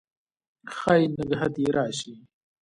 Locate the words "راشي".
1.77-2.13